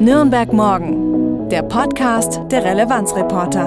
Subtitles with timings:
[0.00, 3.66] Nürnberg Morgen, der Podcast der Relevanzreporter.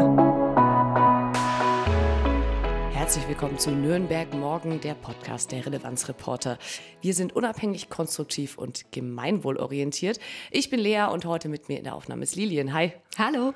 [2.92, 6.58] Herzlich willkommen zu Nürnberg Morgen, der Podcast der Relevanzreporter.
[7.02, 10.20] Wir sind unabhängig, konstruktiv und gemeinwohlorientiert.
[10.50, 12.74] Ich bin Lea und heute mit mir in der Aufnahme ist Lilien.
[12.74, 12.94] Hi.
[13.16, 13.54] Hallo.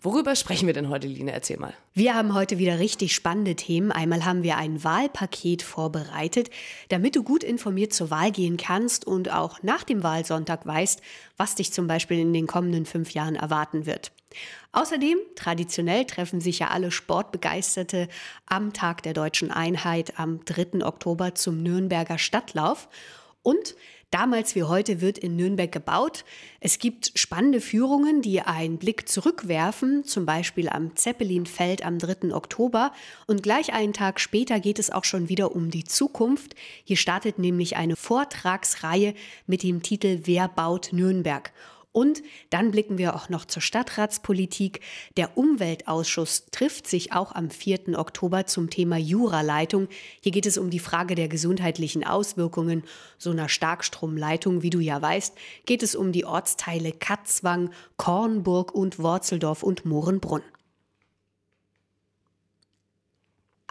[0.00, 1.30] Worüber sprechen wir denn heute, Line?
[1.30, 1.74] Erzähl mal.
[1.94, 3.92] Wir haben heute wieder richtig spannende Themen.
[3.92, 6.50] Einmal haben wir ein Wahlpaket vorbereitet,
[6.88, 11.02] damit du gut informiert zur Wahl gehen kannst und auch nach dem Wahlsonntag weißt,
[11.36, 14.10] was dich zum Beispiel in den kommenden fünf Jahren erwarten wird.
[14.72, 18.08] Außerdem, traditionell treffen sich ja alle Sportbegeisterte
[18.46, 20.84] am Tag der deutschen Einheit am 3.
[20.84, 22.88] Oktober zum Nürnberger Stadtlauf.
[23.42, 23.76] Und
[24.12, 26.26] Damals wie heute wird in Nürnberg gebaut.
[26.60, 32.34] Es gibt spannende Führungen, die einen Blick zurückwerfen, zum Beispiel am Zeppelinfeld am 3.
[32.34, 32.92] Oktober.
[33.26, 36.54] Und gleich einen Tag später geht es auch schon wieder um die Zukunft.
[36.84, 39.14] Hier startet nämlich eine Vortragsreihe
[39.46, 41.50] mit dem Titel Wer baut Nürnberg?
[41.92, 44.80] Und dann blicken wir auch noch zur Stadtratspolitik.
[45.18, 47.98] Der Umweltausschuss trifft sich auch am 4.
[47.98, 49.88] Oktober zum Thema Juraleitung.
[50.20, 52.84] Hier geht es um die Frage der gesundheitlichen Auswirkungen
[53.18, 54.62] so einer Starkstromleitung.
[54.62, 60.42] Wie du ja weißt, geht es um die Ortsteile Katzwang, Kornburg und Worzeldorf und Mohrenbrunn.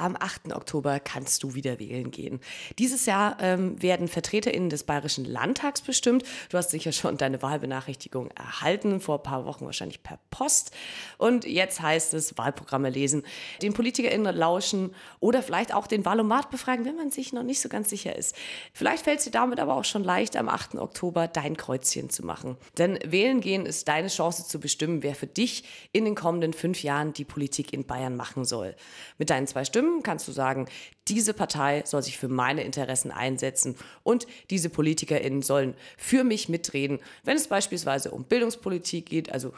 [0.01, 0.53] Am 8.
[0.53, 2.39] Oktober kannst du wieder wählen gehen.
[2.79, 6.23] Dieses Jahr ähm, werden VertreterInnen des Bayerischen Landtags bestimmt.
[6.49, 10.71] Du hast sicher schon deine Wahlbenachrichtigung erhalten, vor ein paar Wochen wahrscheinlich per Post.
[11.17, 13.23] Und jetzt heißt es Wahlprogramme lesen,
[13.61, 17.69] den PolitikerInnen lauschen oder vielleicht auch den Wahlomat befragen, wenn man sich noch nicht so
[17.69, 18.35] ganz sicher ist.
[18.73, 20.75] Vielleicht fällt es dir damit aber auch schon leicht, am 8.
[20.75, 22.57] Oktober dein Kreuzchen zu machen.
[22.77, 26.81] Denn wählen gehen ist deine Chance zu bestimmen, wer für dich in den kommenden fünf
[26.83, 28.75] Jahren die Politik in Bayern machen soll.
[29.17, 30.67] Mit deinen zwei Stimmen Stimmen kannst du sagen,
[31.07, 36.99] diese Partei soll sich für meine Interessen einsetzen und diese PolitikerInnen sollen für mich mitreden,
[37.23, 39.51] wenn es beispielsweise um Bildungspolitik geht, also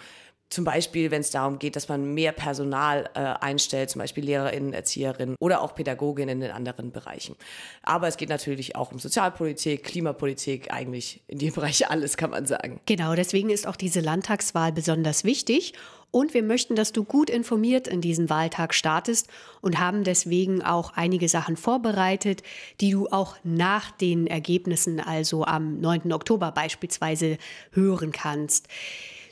[0.50, 4.74] zum Beispiel, wenn es darum geht, dass man mehr Personal äh, einstellt, zum Beispiel Lehrerinnen,
[4.74, 7.36] Erzieherinnen oder auch Pädagoginnen in anderen Bereichen.
[7.82, 12.46] Aber es geht natürlich auch um Sozialpolitik, Klimapolitik, eigentlich in dem Bereich alles, kann man
[12.46, 12.80] sagen.
[12.86, 15.74] Genau, deswegen ist auch diese Landtagswahl besonders wichtig.
[16.14, 19.30] Und wir möchten, dass du gut informiert in diesen Wahltag startest
[19.62, 22.44] und haben deswegen auch einige Sachen vorbereitet,
[22.82, 26.14] die du auch nach den Ergebnissen, also am 9.
[26.14, 27.40] Oktober beispielsweise,
[27.72, 28.68] hören kannst.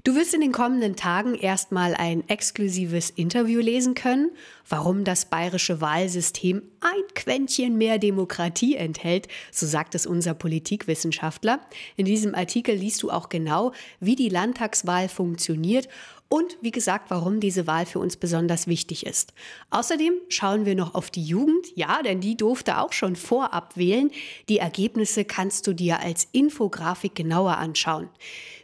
[0.04, 4.32] Du wirst in den kommenden Tagen erstmal ein exklusives Interview lesen können,
[4.68, 11.60] warum das bayerische Wahlsystem ein Quäntchen mehr Demokratie enthält, so sagt es unser Politikwissenschaftler.
[11.98, 15.88] In diesem Artikel liest du auch genau, wie die Landtagswahl funktioniert
[16.32, 19.34] und wie gesagt, warum diese Wahl für uns besonders wichtig ist.
[19.70, 24.12] Außerdem schauen wir noch auf die Jugend, ja, denn die durfte auch schon vorab wählen.
[24.48, 28.08] Die Ergebnisse kannst du dir als Infografik genauer anschauen.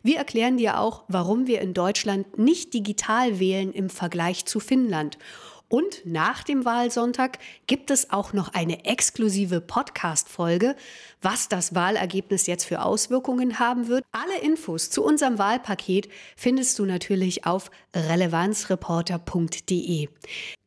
[0.01, 5.17] Wir erklären dir auch, warum wir in Deutschland nicht digital wählen im Vergleich zu Finnland
[5.69, 10.77] und nach dem Wahlsonntag gibt es auch noch eine exklusive Podcast-Folge,
[11.21, 14.05] was das Wahlergebnis jetzt für Auswirkungen haben wird.
[14.13, 16.07] Alle Infos zu unserem Wahlpaket
[16.37, 20.07] findest du natürlich auf relevanzreporter.de.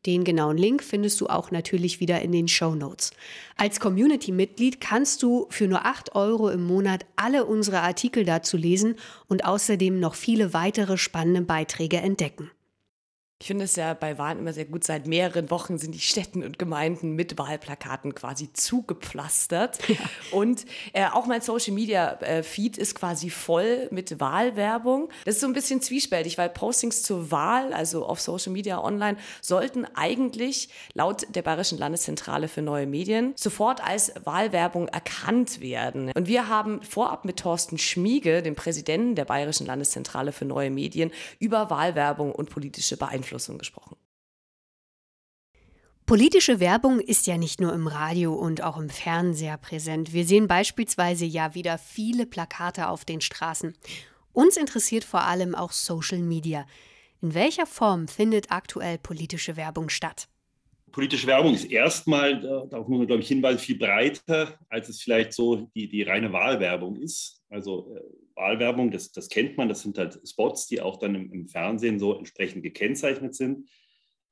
[0.05, 3.09] Den genauen Link findest du auch natürlich wieder in den Show Notes.
[3.57, 8.97] Als Community-Mitglied kannst du für nur 8 Euro im Monat alle unsere Artikel dazu lesen
[9.27, 12.51] und außerdem noch viele weitere spannende Beiträge entdecken.
[13.41, 14.83] Ich finde es ja bei Wahlen immer sehr gut.
[14.83, 19.79] Seit mehreren Wochen sind die Städten und Gemeinden mit Wahlplakaten quasi zugepflastert.
[19.89, 19.95] Ja.
[20.29, 20.63] Und
[20.93, 25.09] äh, auch mein Social Media äh, Feed ist quasi voll mit Wahlwerbung.
[25.25, 29.17] Das ist so ein bisschen zwiespältig, weil Postings zur Wahl, also auf Social Media online,
[29.41, 36.11] sollten eigentlich laut der Bayerischen Landeszentrale für neue Medien sofort als Wahlwerbung erkannt werden.
[36.13, 41.09] Und wir haben vorab mit Thorsten Schmiege, dem Präsidenten der Bayerischen Landeszentrale für neue Medien,
[41.39, 43.97] über Wahlwerbung und politische Beeinflussung Beeinflussung gesprochen.
[46.05, 50.11] Politische Werbung ist ja nicht nur im Radio und auch im Fernseher präsent.
[50.11, 53.73] Wir sehen beispielsweise ja wieder viele Plakate auf den Straßen.
[54.33, 56.65] Uns interessiert vor allem auch Social Media.
[57.21, 60.27] In welcher Form findet aktuell politische Werbung statt?
[60.91, 65.31] Politische Werbung ist erstmal, darauf muss man, glaube ich, hinweisen, viel breiter, als es vielleicht
[65.31, 67.41] so die, die reine Wahlwerbung ist.
[67.49, 68.01] Also äh,
[68.35, 71.99] Wahlwerbung, das, das kennt man, das sind halt Spots, die auch dann im, im Fernsehen
[71.99, 73.69] so entsprechend gekennzeichnet sind.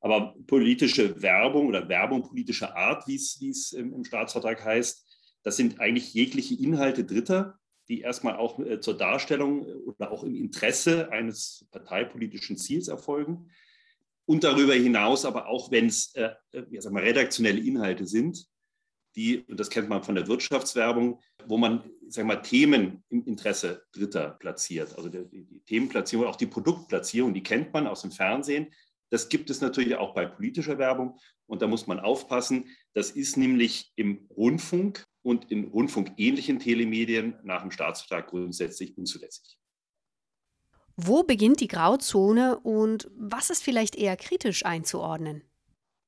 [0.01, 5.05] Aber politische Werbung oder Werbung politischer Art, wie es im, im Staatsvertrag heißt,
[5.43, 10.35] das sind eigentlich jegliche Inhalte Dritter, die erstmal auch äh, zur Darstellung oder auch im
[10.35, 13.49] Interesse eines parteipolitischen Ziels erfolgen.
[14.25, 18.45] Und darüber hinaus aber auch, wenn es äh, äh redaktionelle Inhalte sind,
[19.19, 23.85] die, und das kennt man von der Wirtschaftswerbung, wo man sag mal, Themen im Interesse
[23.91, 24.95] Dritter platziert.
[24.97, 28.73] Also die, die Themenplatzierung, auch die Produktplatzierung, die kennt man aus dem Fernsehen.
[29.09, 31.19] Das gibt es natürlich auch bei politischer Werbung.
[31.47, 32.65] Und da muss man aufpassen.
[32.93, 39.57] Das ist nämlich im Rundfunk und in rundfunkähnlichen Telemedien nach dem Staatsvertrag grundsätzlich unzulässig.
[40.95, 45.48] Wo beginnt die Grauzone und was ist vielleicht eher kritisch einzuordnen?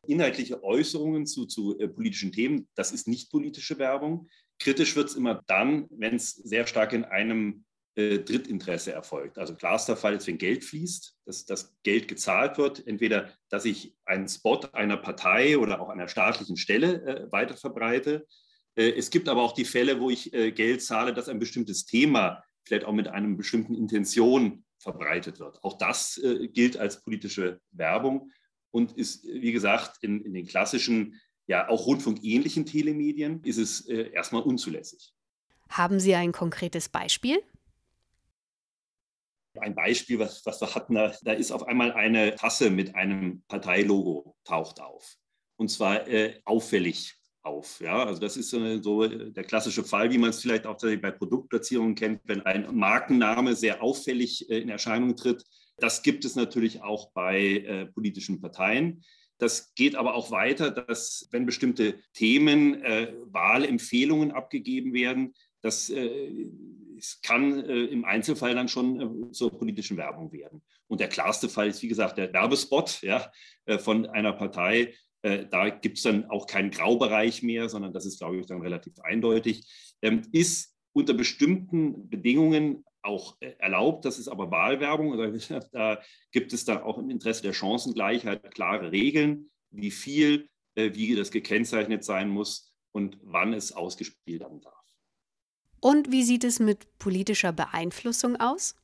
[0.08, 4.28] Inhaltliche Äußerungen zu, zu äh, politischen Themen, das ist nicht politische Werbung.
[4.60, 7.66] Kritisch wird es immer dann, wenn es sehr stark in einem
[7.96, 9.38] äh, Drittinteresse erfolgt.
[9.38, 13.96] Also klarster Fall ist, wenn Geld fließt, dass das Geld gezahlt wird, entweder, dass ich
[14.06, 18.26] einen Spot einer Partei oder auch einer staatlichen Stelle äh, weiter verbreite.
[18.76, 21.86] Äh, es gibt aber auch die Fälle, wo ich äh, Geld zahle, dass ein bestimmtes
[21.86, 25.64] Thema vielleicht auch mit einer bestimmten Intention verbreitet wird.
[25.64, 28.32] Auch das äh, gilt als politische Werbung
[28.72, 34.12] und ist, wie gesagt, in, in den klassischen, ja auch rundfunkähnlichen Telemedien ist es äh,
[34.12, 35.14] erstmal unzulässig.
[35.70, 37.42] Haben Sie ein konkretes Beispiel?
[39.60, 43.44] Ein Beispiel, was, was wir hatten, da, da, ist auf einmal eine Tasse mit einem
[43.48, 45.16] Parteilogo taucht auf.
[45.58, 47.80] Und zwar äh, auffällig auf.
[47.82, 48.06] Ja?
[48.06, 51.96] Also das ist so, so der klassische Fall, wie man es vielleicht auch bei Produktplatzierungen
[51.96, 55.44] kennt, wenn ein Markenname sehr auffällig äh, in Erscheinung tritt.
[55.82, 59.04] Das gibt es natürlich auch bei äh, politischen Parteien.
[59.40, 66.48] Das geht aber auch weiter, dass wenn bestimmte Themen, äh, Wahlempfehlungen abgegeben werden, dass äh,
[67.24, 70.62] kann äh, im Einzelfall dann schon äh, zur politischen Werbung werden.
[70.88, 73.32] Und der klarste Fall ist, wie gesagt, der Werbespot ja,
[73.66, 74.94] äh, von einer Partei.
[75.52, 79.00] Da gibt es dann auch keinen Graubereich mehr, sondern das ist, glaube ich, dann relativ
[79.02, 79.72] eindeutig.
[80.02, 84.06] Ähm, ist unter bestimmten Bedingungen auch äh, erlaubt.
[84.06, 85.18] Das ist aber Wahlwerbung.
[85.18, 86.02] Da, da
[86.32, 92.04] gibt es dann auch im Interesse der Chancengleichheit klare Regeln, wie viel, wie das gekennzeichnet
[92.04, 94.82] sein muss und wann es ausgespielt werden darf.
[95.82, 98.76] Und wie sieht es mit politischer Beeinflussung aus?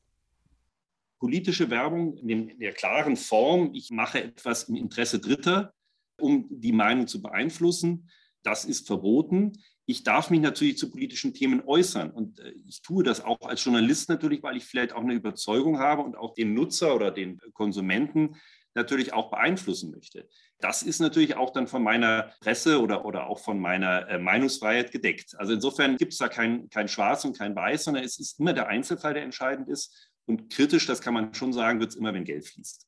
[1.20, 5.74] Politische Werbung in der klaren Form, ich mache etwas im Interesse Dritter,
[6.20, 8.10] um die Meinung zu beeinflussen,
[8.44, 9.54] das ist verboten.
[9.90, 13.64] Ich darf mich natürlich zu politischen Themen äußern und äh, ich tue das auch als
[13.64, 17.40] Journalist natürlich, weil ich vielleicht auch eine Überzeugung habe und auch den Nutzer oder den
[17.54, 18.36] Konsumenten
[18.76, 20.28] natürlich auch beeinflussen möchte.
[20.60, 24.92] Das ist natürlich auch dann von meiner Presse oder, oder auch von meiner äh, Meinungsfreiheit
[24.92, 25.36] gedeckt.
[25.38, 28.54] Also insofern gibt es da kein, kein Schwarz und kein Weiß, sondern es ist immer
[28.54, 30.12] der Einzelfall, der entscheidend ist.
[30.26, 32.87] Und kritisch, das kann man schon sagen, wird es immer, wenn Geld fließt.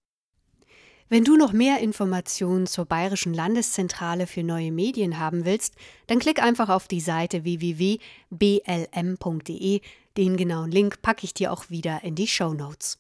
[1.12, 5.74] Wenn du noch mehr Informationen zur Bayerischen Landeszentrale für neue Medien haben willst,
[6.06, 8.02] dann klick einfach auf die Seite www.blm.de.
[10.18, 13.00] Den genauen Link packe ich dir auch wieder in die Show Notes.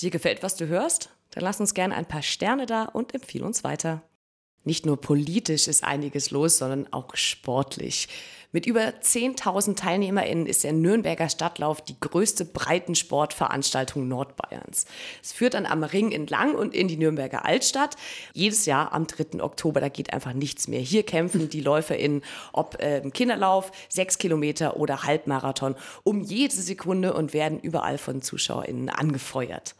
[0.00, 1.10] Dir gefällt, was du hörst?
[1.32, 4.00] Dann lass uns gerne ein paar Sterne da und empfehle uns weiter.
[4.64, 8.08] Nicht nur politisch ist einiges los, sondern auch sportlich.
[8.52, 14.86] Mit über 10.000 TeilnehmerInnen ist der Nürnberger Stadtlauf die größte Breitensportveranstaltung Nordbayerns.
[15.22, 17.96] Es führt dann am Ring entlang und in die Nürnberger Altstadt.
[18.32, 19.40] Jedes Jahr am 3.
[19.40, 20.80] Oktober, da geht einfach nichts mehr.
[20.80, 22.22] Hier kämpfen die LäuferInnen,
[22.52, 28.88] ob äh, Kinderlauf, sechs Kilometer oder Halbmarathon, um jede Sekunde und werden überall von ZuschauerInnen
[28.88, 29.76] angefeuert.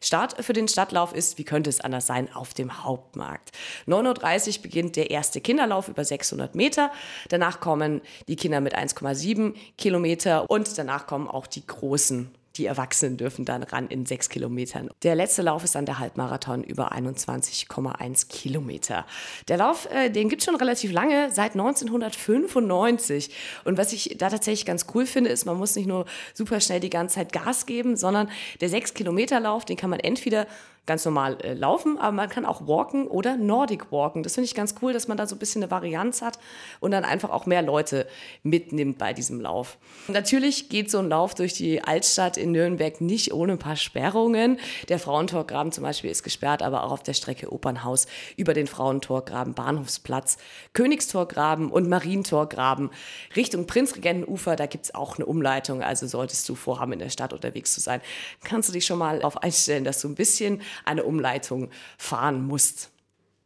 [0.00, 3.50] Start für den Stadtlauf ist, wie könnte es anders sein, auf dem Hauptmarkt.
[3.86, 6.90] 9.30 Uhr beginnt der erste Kinderlauf über 600 Meter.
[7.28, 13.16] Danach kommen die Kinder mit 1,7 Kilometer und danach kommen auch die großen die Erwachsenen
[13.16, 14.90] dürfen dann ran in sechs Kilometern.
[15.02, 19.06] Der letzte Lauf ist dann der Halbmarathon über 21,1 Kilometer.
[19.48, 23.30] Der Lauf, äh, den gibt es schon relativ lange, seit 1995.
[23.64, 26.80] Und was ich da tatsächlich ganz cool finde, ist, man muss nicht nur super schnell
[26.80, 30.46] die ganze Zeit Gas geben, sondern der sechs Kilometer Lauf, den kann man entweder
[30.86, 34.22] ganz normal äh, laufen, aber man kann auch walken oder Nordic walken.
[34.22, 36.38] Das finde ich ganz cool, dass man da so ein bisschen eine Varianz hat
[36.80, 38.06] und dann einfach auch mehr Leute
[38.44, 39.78] mitnimmt bei diesem Lauf.
[40.06, 44.58] natürlich geht so ein Lauf durch die Altstadt in Nürnberg nicht ohne ein paar Sperrungen.
[44.88, 49.54] Der Frauentorgraben zum Beispiel ist gesperrt, aber auch auf der Strecke Opernhaus über den Frauentorgraben,
[49.54, 50.38] Bahnhofsplatz,
[50.72, 52.90] Königstorgraben und Marientorgraben
[53.34, 54.54] Richtung Prinzregentenufer.
[54.54, 55.82] Da gibt es auch eine Umleitung.
[55.82, 58.00] Also solltest du vorhaben, in der Stadt unterwegs zu sein,
[58.44, 62.90] kannst du dich schon mal auf einstellen, dass du ein bisschen eine Umleitung fahren musst.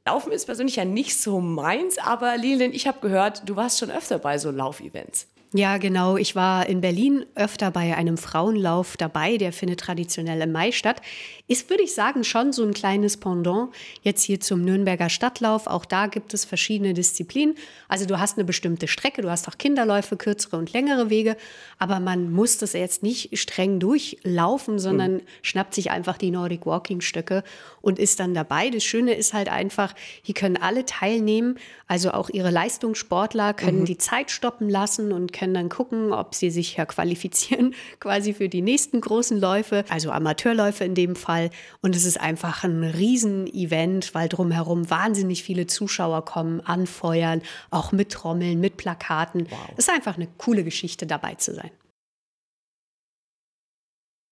[0.06, 3.90] Laufen ist persönlich ja nicht so meins, aber Lilian, ich habe gehört, du warst schon
[3.90, 5.28] öfter bei so Laufevents.
[5.52, 6.16] Ja, genau.
[6.16, 11.02] Ich war in Berlin öfter bei einem Frauenlauf dabei, der findet traditionell im Mai statt.
[11.48, 15.66] Ist, würde ich sagen, schon so ein kleines Pendant jetzt hier zum Nürnberger Stadtlauf.
[15.66, 17.56] Auch da gibt es verschiedene Disziplinen.
[17.88, 21.36] Also du hast eine bestimmte Strecke, du hast auch Kinderläufe, kürzere und längere Wege,
[21.80, 25.22] aber man muss das jetzt nicht streng durchlaufen, sondern mhm.
[25.42, 27.42] schnappt sich einfach die Nordic Walking Stöcke
[27.80, 28.70] und ist dann dabei.
[28.70, 33.86] Das Schöne ist halt einfach, hier können alle teilnehmen, also auch ihre Leistungssportler können mhm.
[33.86, 38.50] die Zeit stoppen lassen und können dann gucken, ob sie sich ja qualifizieren quasi für
[38.50, 41.50] die nächsten großen Läufe, also Amateurläufe in dem Fall.
[41.80, 48.12] Und es ist einfach ein Riesenevent, weil drumherum wahnsinnig viele Zuschauer kommen, anfeuern, auch mit
[48.12, 49.50] Trommeln, mit Plakaten.
[49.50, 49.58] Wow.
[49.78, 51.70] Es ist einfach eine coole Geschichte dabei zu sein.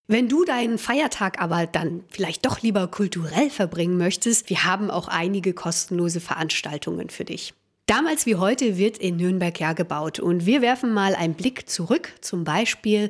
[0.09, 5.09] Wenn du deinen Feiertag aber dann vielleicht doch lieber kulturell verbringen möchtest, wir haben auch
[5.09, 7.55] einige kostenlose Veranstaltungen für dich.
[7.89, 12.13] Damals wie heute wird in Nürnberg ja gebaut und wir werfen mal einen Blick zurück,
[12.21, 13.09] zum Beispiel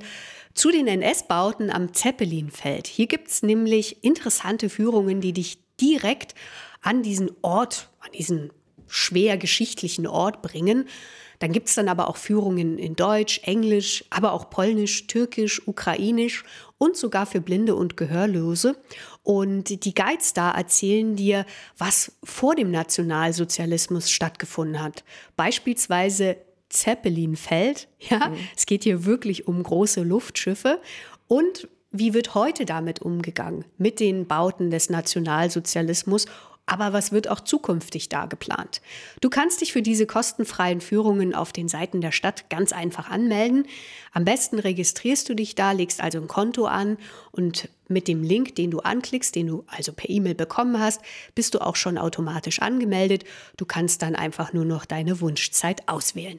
[0.54, 2.86] zu den NS-Bauten am Zeppelinfeld.
[2.86, 6.36] Hier gibt es nämlich interessante Führungen, die dich direkt
[6.80, 8.52] an diesen Ort, an diesen
[8.86, 10.88] schwer geschichtlichen Ort bringen.
[11.38, 16.44] Dann gibt es dann aber auch Führungen in Deutsch, Englisch, aber auch Polnisch, Türkisch, Ukrainisch
[16.78, 18.76] und sogar für Blinde und Gehörlose.
[19.22, 21.44] Und die Guides da erzählen dir,
[21.76, 25.04] was vor dem Nationalsozialismus stattgefunden hat.
[25.36, 26.36] Beispielsweise
[26.68, 27.88] Zeppelinfeld.
[28.00, 28.36] Ja, mhm.
[28.56, 30.80] es geht hier wirklich um große Luftschiffe.
[31.26, 33.64] Und wie wird heute damit umgegangen?
[33.76, 36.26] Mit den Bauten des Nationalsozialismus
[36.68, 38.82] aber was wird auch zukünftig da geplant?
[39.22, 43.66] Du kannst dich für diese kostenfreien Führungen auf den Seiten der Stadt ganz einfach anmelden.
[44.12, 46.98] Am besten registrierst du dich da, legst also ein Konto an
[47.32, 51.00] und mit dem Link, den du anklickst, den du also per E-Mail bekommen hast,
[51.34, 53.24] bist du auch schon automatisch angemeldet.
[53.56, 56.38] Du kannst dann einfach nur noch deine Wunschzeit auswählen.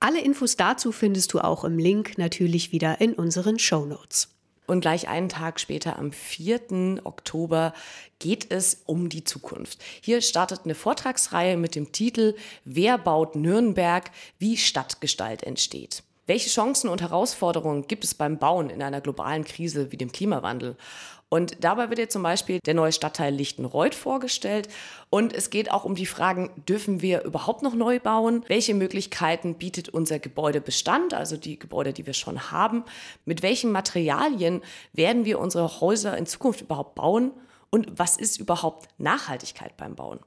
[0.00, 4.34] Alle Infos dazu findest du auch im Link natürlich wieder in unseren Show Notes.
[4.70, 7.00] Und gleich einen Tag später, am 4.
[7.02, 7.74] Oktober,
[8.20, 9.82] geht es um die Zukunft.
[10.00, 14.12] Hier startet eine Vortragsreihe mit dem Titel Wer baut Nürnberg?
[14.38, 16.04] Wie Stadtgestalt entsteht.
[16.26, 20.76] Welche Chancen und Herausforderungen gibt es beim Bauen in einer globalen Krise wie dem Klimawandel?
[21.32, 24.68] Und dabei wird jetzt zum Beispiel der neue Stadtteil Lichtenreuth vorgestellt.
[25.10, 28.44] Und es geht auch um die Fragen, dürfen wir überhaupt noch neu bauen?
[28.48, 32.84] Welche Möglichkeiten bietet unser Gebäudebestand, also die Gebäude, die wir schon haben?
[33.24, 34.60] Mit welchen Materialien
[34.92, 37.30] werden wir unsere Häuser in Zukunft überhaupt bauen?
[37.70, 40.18] Und was ist überhaupt Nachhaltigkeit beim Bauen?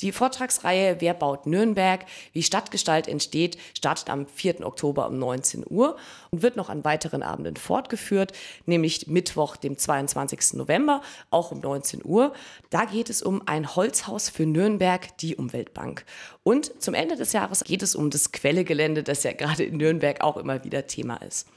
[0.00, 2.04] Die Vortragsreihe Wer baut Nürnberg?
[2.32, 4.66] Wie Stadtgestalt entsteht, startet am 4.
[4.66, 5.96] Oktober um 19 Uhr
[6.30, 8.32] und wird noch an weiteren Abenden fortgeführt,
[8.66, 10.54] nämlich Mittwoch, dem 22.
[10.54, 12.32] November, auch um 19 Uhr.
[12.70, 16.04] Da geht es um ein Holzhaus für Nürnberg, die Umweltbank.
[16.42, 20.20] Und zum Ende des Jahres geht es um das Quellegelände, das ja gerade in Nürnberg
[20.22, 21.48] auch immer wieder Thema ist.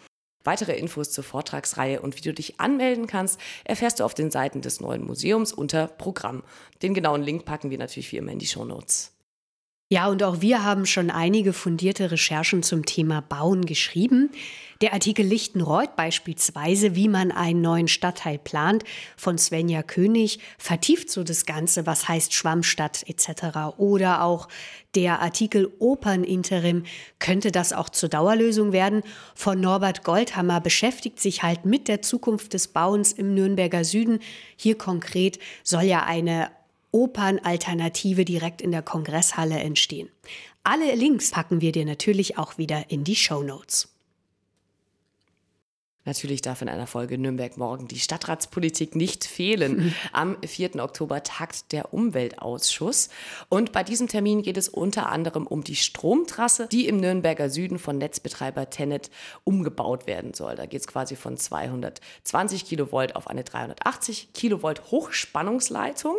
[0.43, 4.61] Weitere Infos zur Vortragsreihe und wie du dich anmelden kannst, erfährst du auf den Seiten
[4.61, 6.43] des neuen Museums unter Programm.
[6.81, 9.18] Den genauen Link packen wir natürlich wie immer in die Show Notes.
[9.91, 14.29] Ja, und auch wir haben schon einige fundierte Recherchen zum Thema Bauen geschrieben.
[14.81, 18.83] Der Artikel Lichtenreuth beispielsweise, wie man einen neuen Stadtteil plant,
[19.17, 23.77] von Svenja König, vertieft so das Ganze, was heißt Schwammstadt etc.
[23.77, 24.47] Oder auch
[24.93, 26.83] der Artikel Operninterim,
[27.17, 29.01] könnte das auch zur Dauerlösung werden,
[29.33, 34.19] von Norbert Goldhammer beschäftigt sich halt mit der Zukunft des Bauens im Nürnberger Süden.
[34.55, 36.51] Hier konkret soll ja eine
[36.91, 40.09] Opernalternative direkt in der Kongresshalle entstehen.
[40.63, 43.88] Alle Links packen wir dir natürlich auch wieder in die Show Notes.
[46.09, 49.93] Natürlich darf in einer Folge Nürnberg morgen die Stadtratspolitik nicht fehlen.
[50.11, 50.77] Am 4.
[50.77, 53.09] Oktober tagt der Umweltausschuss.
[53.47, 57.77] Und bei diesem Termin geht es unter anderem um die Stromtrasse, die im Nürnberger Süden
[57.77, 59.11] von Netzbetreiber Tenet
[59.43, 60.55] umgebaut werden soll.
[60.55, 66.15] Da geht es quasi von 220 Kilovolt auf eine 380 Kilovolt Hochspannungsleitung.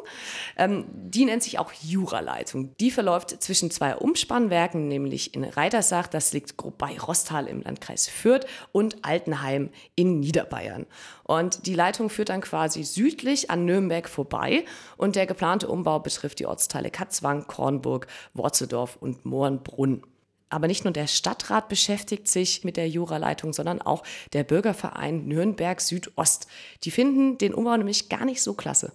[0.57, 2.77] Ähm, die nennt sich auch Juraleitung.
[2.79, 8.09] Die verläuft zwischen zwei Umspannwerken, nämlich in Reitersach, das liegt grob bei Rostal im Landkreis
[8.09, 10.87] Fürth, und Altenheim in Niederbayern.
[11.25, 14.65] Und die Leitung führt dann quasi südlich an Nürnberg vorbei
[14.97, 20.03] und der geplante Umbau betrifft die Ortsteile Katzwang, Kornburg, Worzeldorf und Mohrenbrunn.
[20.51, 25.81] Aber nicht nur der Stadtrat beschäftigt sich mit der Juraleitung, sondern auch der Bürgerverein Nürnberg
[25.81, 26.49] Südost.
[26.83, 28.93] Die finden den Umbau nämlich gar nicht so klasse.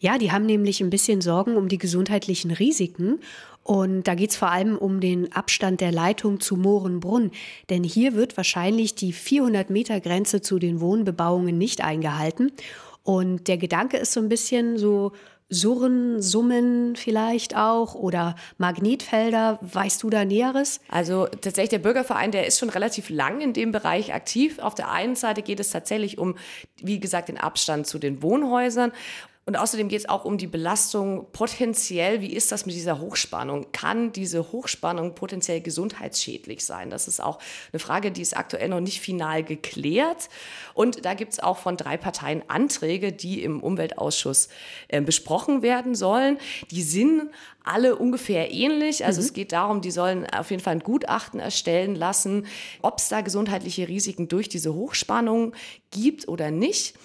[0.00, 3.20] Ja, die haben nämlich ein bisschen Sorgen um die gesundheitlichen Risiken.
[3.62, 7.32] Und da geht es vor allem um den Abstand der Leitung zu Mohrenbrunn.
[7.68, 12.50] Denn hier wird wahrscheinlich die 400-Meter-Grenze zu den Wohnbebauungen nicht eingehalten.
[13.02, 15.12] Und der Gedanke ist so ein bisschen so
[15.50, 19.58] Surren, Summen vielleicht auch oder Magnetfelder.
[19.62, 20.80] Weißt du da Näheres?
[20.88, 24.58] Also tatsächlich der Bürgerverein, der ist schon relativ lang in dem Bereich aktiv.
[24.58, 26.36] Auf der einen Seite geht es tatsächlich um,
[26.76, 28.92] wie gesagt, den Abstand zu den Wohnhäusern.
[29.48, 32.20] Und außerdem geht es auch um die Belastung potenziell.
[32.20, 33.72] Wie ist das mit dieser Hochspannung?
[33.72, 36.90] Kann diese Hochspannung potenziell gesundheitsschädlich sein?
[36.90, 37.38] Das ist auch
[37.72, 40.28] eine Frage, die ist aktuell noch nicht final geklärt.
[40.74, 44.50] Und da gibt es auch von drei Parteien Anträge, die im Umweltausschuss
[44.88, 46.36] äh, besprochen werden sollen.
[46.70, 47.30] Die sind
[47.64, 49.06] alle ungefähr ähnlich.
[49.06, 49.26] Also mhm.
[49.28, 52.46] es geht darum, die sollen auf jeden Fall ein Gutachten erstellen lassen,
[52.82, 55.54] ob es da gesundheitliche Risiken durch diese Hochspannung
[55.90, 56.98] gibt oder nicht.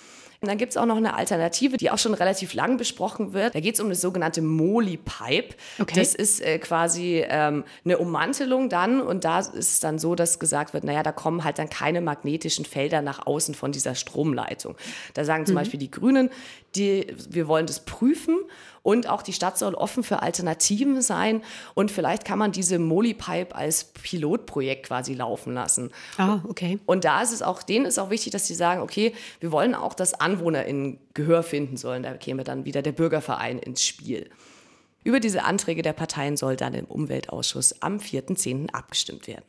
[0.44, 3.56] Und dann gibt es auch noch eine Alternative, die auch schon relativ lang besprochen wird.
[3.56, 5.56] Da geht es um das sogenannte Moli-Pipe.
[5.80, 5.94] Okay.
[5.96, 10.40] Das ist äh, quasi ähm, eine Ummantelung dann und da ist es dann so, dass
[10.40, 14.76] gesagt wird, naja, da kommen halt dann keine magnetischen Felder nach außen von dieser Stromleitung.
[15.14, 15.60] Da sagen zum mhm.
[15.60, 16.30] Beispiel die Grünen,
[16.76, 18.38] die, wir wollen das prüfen
[18.84, 21.42] und auch die Stadt soll offen für Alternativen sein
[21.74, 25.90] und vielleicht kann man diese Moli-Pipe als Pilotprojekt quasi laufen lassen.
[26.18, 26.78] Ah, okay.
[26.86, 29.74] Und da ist es auch, denen ist auch wichtig, dass sie sagen, okay, wir wollen
[29.74, 32.04] auch, dass AnwohnerInnen Gehör finden sollen.
[32.04, 34.30] Da käme dann wieder der Bürgerverein ins Spiel.
[35.04, 38.70] Über diese Anträge der Parteien soll dann im Umweltausschuss am 4.10.
[38.72, 39.46] abgestimmt werden.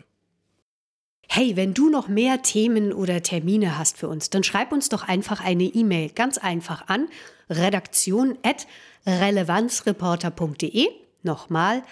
[1.29, 5.03] Hey, wenn du noch mehr Themen oder Termine hast für uns, dann schreib uns doch
[5.09, 7.09] einfach eine E-Mail ganz einfach an
[9.07, 10.89] redaktion@relevanzreporter.de.
[11.23, 11.83] Nochmal